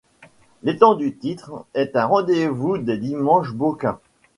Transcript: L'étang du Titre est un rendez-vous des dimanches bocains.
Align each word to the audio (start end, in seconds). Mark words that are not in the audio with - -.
L'étang 0.63 0.95
du 0.95 1.15
Titre 1.15 1.63
est 1.75 1.95
un 1.95 2.05
rendez-vous 2.07 2.79
des 2.79 2.97
dimanches 2.97 3.53
bocains. 3.53 3.99